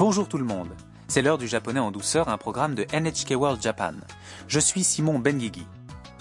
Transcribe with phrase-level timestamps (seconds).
[0.00, 0.70] Bonjour tout le monde.
[1.08, 3.92] C'est l'heure du japonais en douceur, un programme de NHK World Japan.
[4.48, 5.66] Je suis Simon Benguigui.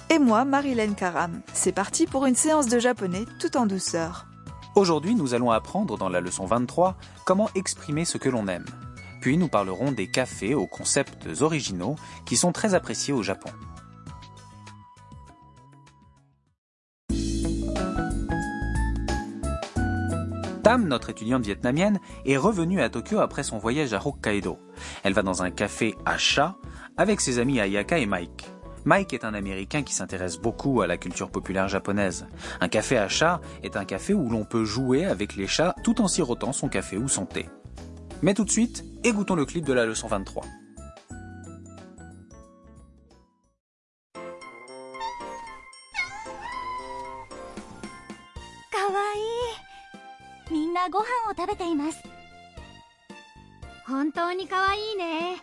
[0.10, 1.40] Et moi, Marilyn Karam.
[1.54, 4.28] C'est parti pour une séance de japonais tout en douceur.
[4.76, 8.66] Aujourd'hui, nous allons apprendre dans la leçon 23 comment exprimer ce que l'on aime.
[9.22, 13.52] Puis nous parlerons des cafés aux concepts originaux qui sont très appréciés au Japon.
[20.70, 24.60] Tam, notre étudiante vietnamienne, est revenue à Tokyo après son voyage à Hokkaido.
[25.04, 26.58] Elle va dans un café à chat
[26.96, 28.48] avec ses amis Ayaka et Mike.
[28.86, 32.28] Mike est un Américain qui s'intéresse beaucoup à la culture populaire japonaise.
[32.62, 36.02] Un café à chat est un café où l'on peut jouer avec les chats tout
[36.02, 37.50] en sirotant son café ou son thé.
[38.22, 40.46] Mais tout de suite, écoutons le clip de la leçon 23.
[50.50, 52.04] みんなご飯を食べています
[53.86, 55.38] 本当にかわいいね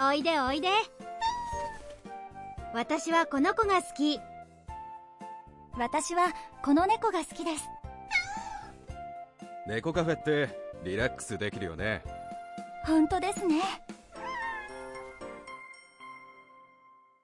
[0.00, 0.68] おいでおいで
[2.74, 4.20] 私はこの子が好き
[5.78, 7.64] 私はこの猫が好きです
[9.66, 10.48] 猫カフェって
[10.84, 12.02] リラックスできるよね
[12.86, 13.62] 本当ですね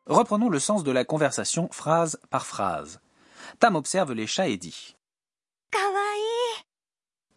[0.06, 3.00] Reprenons le sens de la conversation phrase par phrase.
[3.58, 4.94] Tam observe les chats et dit
[5.70, 6.03] かわい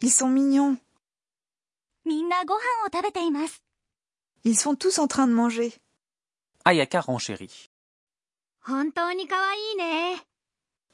[0.00, 0.76] Ils sont mignons.
[4.44, 5.74] Ils sont tous en train de manger.
[6.64, 7.70] Ayaka renchérit.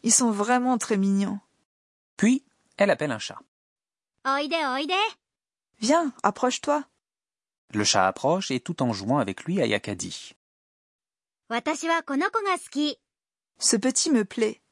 [0.02, 1.38] Ils sont vraiment très mignons.
[2.16, 2.44] Puis,
[2.76, 3.38] elle appelle un chat.
[5.80, 6.84] Viens, approche-toi.
[7.74, 10.32] Le chat approche et tout en jouant avec lui, Ayaka dit.
[13.58, 14.62] Ce petit me plaît.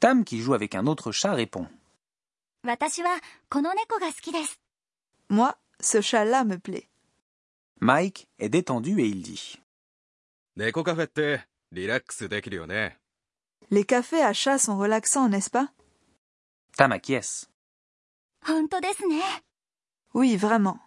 [0.00, 1.66] Tam, qui joue avec un autre chat, répond.
[5.28, 6.88] Moi, ce chat-là me plaît.
[7.80, 9.60] Mike est détendu et il dit
[13.70, 15.68] Les cafés à chats sont relaxants, n'est-ce pas?
[16.76, 17.48] Tamaki est.
[20.14, 20.78] Oui, vraiment.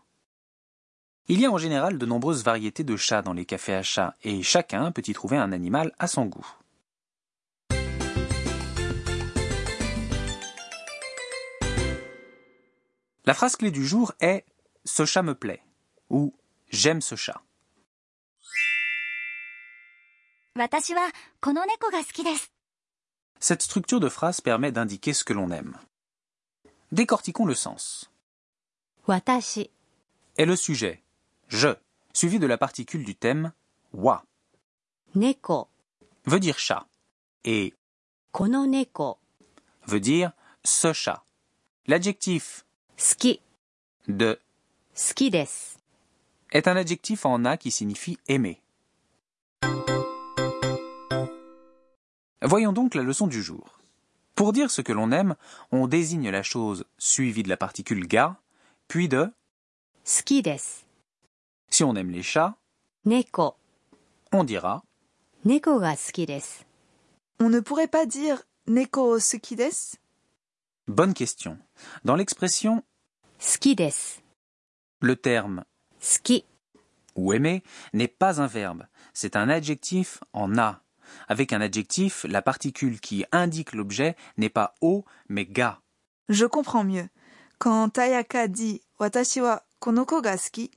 [1.27, 4.15] Il y a en général de nombreuses variétés de chats dans les cafés à chats,
[4.23, 6.47] et chacun peut y trouver un animal à son goût.
[13.29, 14.43] La phrase clé du jour est
[14.85, 15.61] Ce chat me plaît
[16.09, 16.33] ou
[16.69, 17.43] J'aime ce chat.
[23.39, 25.77] Cette structure de phrase permet d'indiquer ce que l'on aime.
[26.91, 28.09] Décortiquons le sens.
[29.07, 29.69] Watashi
[30.37, 31.03] est le sujet,
[31.49, 31.69] je,
[32.13, 33.53] suivi de la particule du thème
[33.93, 34.25] wa.
[35.13, 35.69] Neko
[36.25, 36.87] veut dire chat
[37.43, 37.75] et
[38.31, 39.19] kono neko
[39.85, 40.31] veut dire
[40.63, 41.23] ce chat.
[41.85, 42.65] L'adjectif
[42.98, 43.40] 好き
[44.08, 44.38] de
[44.94, 45.78] 好きです
[46.52, 48.60] est un adjectif en a qui signifie aimer.
[52.42, 53.80] Voyons donc la leçon du jour.
[54.34, 55.34] Pour dire ce que l'on aime,
[55.72, 58.36] on désigne la chose suivie de la particule ga,
[58.88, 59.32] puis de
[60.04, 60.84] 好きです
[61.70, 62.54] si on aime les chats,
[63.04, 63.56] 猫
[64.32, 64.82] on dira
[65.44, 66.66] 猫が好きです
[67.40, 69.98] On ne pourrait pas dire neko sukides
[70.86, 71.58] bonne question.
[72.04, 72.82] Dans l'expression
[73.41, 73.73] Ski.
[75.01, 75.63] Le terme
[76.01, 76.43] ski
[77.15, 77.63] ou aimer
[77.93, 80.81] n'est pas un verbe, c'est un adjectif en a.
[81.29, 85.79] Avec un adjectif, la particule qui indique l'objet n'est pas o mais ga.
[86.27, 87.07] Je comprends mieux.
[87.59, 90.69] Quand Tayaka dit Watashi wa konoko ga ski,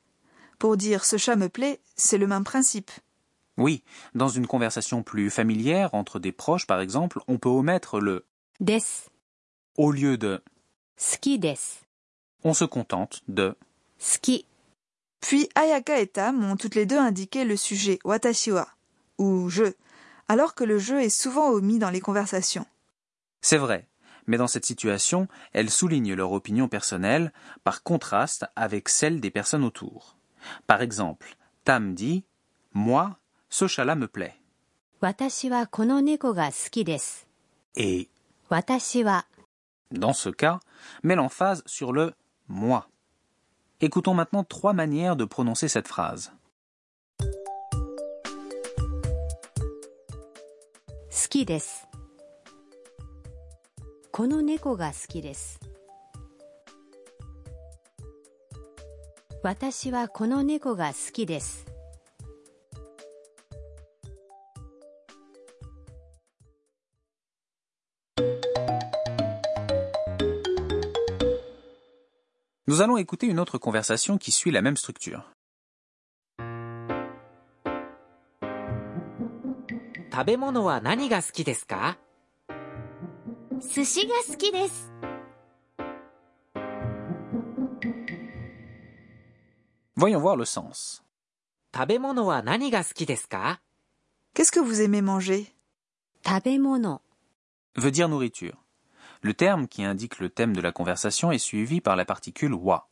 [0.60, 2.92] pour dire ce chat me plaît, c'est le même principe.
[3.56, 3.82] Oui,
[4.14, 8.24] dans une conversation plus familière entre des proches par exemple, on peut omettre le
[8.60, 8.78] des
[9.76, 10.44] au lieu de
[10.96, 11.56] ski des.
[12.44, 13.56] On se contente de
[13.98, 14.44] ski.
[15.20, 18.68] Puis Ayaka et Tam ont toutes les deux indiqué le sujet watashiwa
[19.18, 19.72] ou je,
[20.28, 22.66] alors que le jeu est souvent omis dans les conversations.
[23.40, 23.86] C'est vrai,
[24.26, 27.32] mais dans cette situation, elles soulignent leur opinion personnelle
[27.64, 30.16] par contraste avec celle des personnes autour.
[30.66, 32.24] Par exemple, Tam dit
[32.72, 33.16] Moi,
[33.48, 34.34] ce chat-là me plaît.
[37.76, 38.08] Et
[39.90, 40.60] dans ce cas,
[41.02, 42.14] met l'emphase sur le
[42.52, 42.88] moi.
[43.80, 46.32] Écoutons maintenant trois manières de prononcer cette phrase.
[72.68, 75.32] Nous allons écouter une autre conversation qui suit la même structure.
[89.96, 91.02] Voyons voir le sens.
[94.34, 95.52] Qu'est-ce que vous aimez manger?
[96.22, 97.00] Tabemono
[97.74, 98.61] veut dire nourriture.
[99.24, 102.88] Le terme qui indique le thème de la conversation est suivi par la particule wa.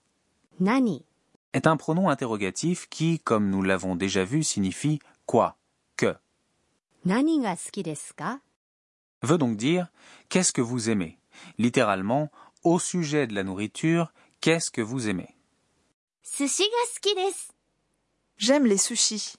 [0.61, 1.05] Nani?
[1.53, 5.57] Est un pronom interrogatif qui, comme nous l'avons déjà vu, signifie quoi,
[5.97, 6.15] que.
[7.05, 8.39] Nani ga suki desu ka?
[9.23, 9.89] Veut donc dire
[10.29, 11.19] qu'est-ce que vous aimez?
[11.59, 12.31] Littéralement,
[12.63, 15.35] au sujet de la nourriture, qu'est-ce que vous aimez?
[16.23, 17.23] Sushi ga
[18.37, 19.35] J'aime les sushis.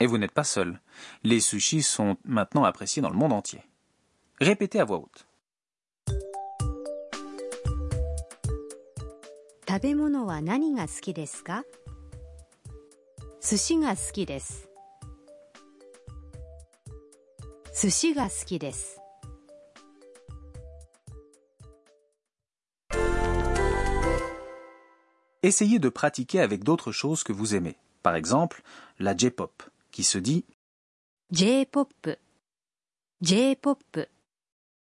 [0.00, 0.80] Et vous n'êtes pas seul.
[1.22, 3.62] Les sushis sont maintenant appréciés dans le monde entier.
[4.40, 5.29] Répétez à voix haute.
[9.69, 11.63] 食べ物は何が好きですか
[13.41, 14.69] 寿司が好きです
[17.79, 19.01] 寿司が好きです
[25.43, 27.75] Essayez de pratiquer avec d'autres choses que vous aimez.
[28.01, 28.63] Par exemple,
[28.97, 29.61] la J-pop,
[29.91, 30.43] qui se dit
[31.29, 32.09] J-POP
[33.21, 34.07] J-POP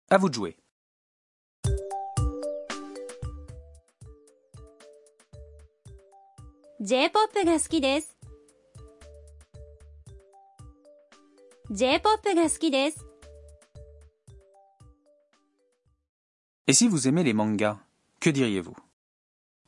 [0.10, 0.61] à vous de jouer. 「
[6.85, 8.17] J-POP が好きです」
[11.71, 13.07] 「J-POP が好きです」
[16.67, 17.79] Et si vous aimez les mangas,
[18.19, 18.75] que diriez-vous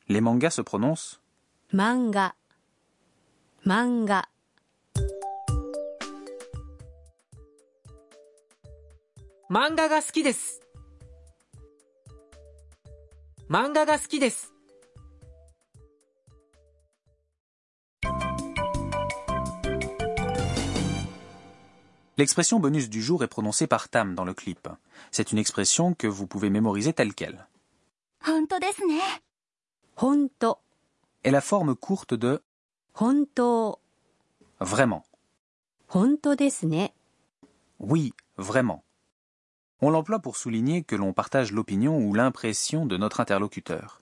[0.08, 1.20] Les mangas se prononcent
[1.72, 2.34] 漫画
[3.64, 4.28] 漫画
[9.48, 10.60] 漫画が好きです
[13.48, 14.53] 漫画が好きです
[22.16, 24.68] L'expression bonus du jour est prononcée par Tam dans le clip.
[25.10, 27.46] C'est une expression que vous pouvez mémoriser telle qu'elle.
[29.96, 30.56] Honto
[31.24, 32.40] est la forme courte de
[33.00, 33.78] Honto.
[34.60, 35.04] Vraiment.
[35.92, 36.88] Honto desne.
[37.80, 38.84] Oui, vraiment.
[39.80, 44.00] On l'emploie pour souligner que l'on partage l'opinion ou l'impression de notre interlocuteur.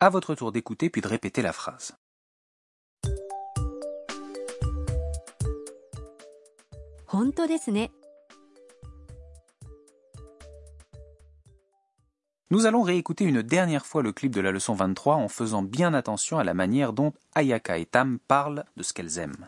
[0.00, 1.96] À votre tour d'écouter puis de répéter la phrase.
[7.05, 7.91] 本当ですね
[12.51, 15.93] Nous allons réécouter une dernière fois le clip de la leçon 23 en faisant bien
[15.93, 19.47] attention à la manière dont Ayaka et Tam parlent de ce qu'elles aiment.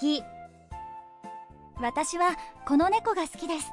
[0.00, 0.31] か
[1.79, 2.35] 私は
[2.65, 3.71] この猫が好きです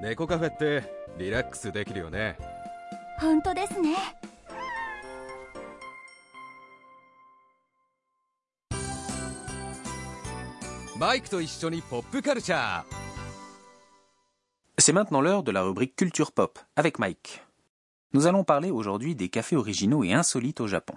[0.00, 0.82] 猫カフェって
[1.18, 2.36] リラックスできるよね
[3.20, 3.96] 本当ですね
[10.98, 13.04] マイクと一緒にポップカルチャー
[14.78, 17.42] C'est maintenant l'heure de la rubrique Culture Pop avec Mike.
[18.12, 20.94] Nous allons parler aujourd'hui des cafés originaux et insolites au Japon.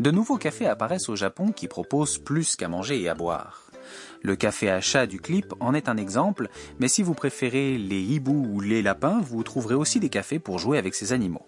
[0.00, 3.68] De nouveaux cafés apparaissent au Japon qui proposent plus qu'à manger et à boire.
[4.22, 8.00] Le café à chat du clip en est un exemple, mais si vous préférez les
[8.00, 11.46] hiboux ou les lapins, vous trouverez aussi des cafés pour jouer avec ces animaux.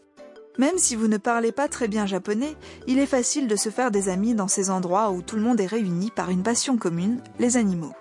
[0.58, 2.56] Même si vous ne parlez pas très bien japonais,
[2.88, 5.60] il est facile de se faire des amis dans ces endroits où tout le monde
[5.60, 7.94] est réuni par une passion commune, les animaux.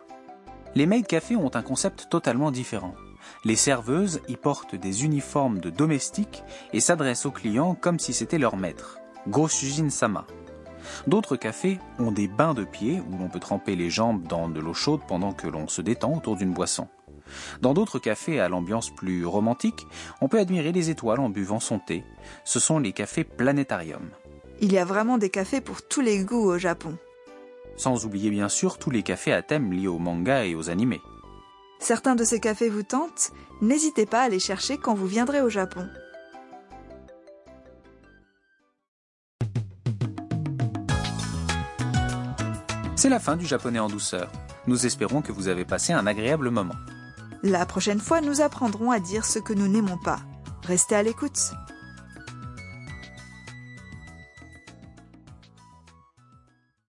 [0.75, 2.95] Les maid cafés ont un concept totalement différent.
[3.45, 8.37] Les serveuses y portent des uniformes de domestiques et s'adressent aux clients comme si c'était
[8.37, 10.25] leur maître, Goshujin Sama.
[11.07, 14.59] D'autres cafés ont des bains de pieds où l'on peut tremper les jambes dans de
[14.59, 16.87] l'eau chaude pendant que l'on se détend autour d'une boisson.
[17.61, 19.85] Dans d'autres cafés à l'ambiance plus romantique,
[20.21, 22.03] on peut admirer les étoiles en buvant son thé.
[22.43, 24.09] Ce sont les cafés planétarium.
[24.61, 26.97] Il y a vraiment des cafés pour tous les goûts au Japon.
[27.77, 31.01] Sans oublier bien sûr tous les cafés à thème liés aux mangas et aux animés.
[31.79, 35.49] Certains de ces cafés vous tentent N'hésitez pas à les chercher quand vous viendrez au
[35.49, 35.87] Japon.
[42.99, 44.29] C'est la fin du japonais en douceur.
[44.67, 46.75] Nous espérons que vous avez passé un agréable moment.
[47.43, 50.19] La prochaine fois, nous apprendrons à dire ce que nous n'aimons pas.
[50.67, 51.53] Restez à l'écoute.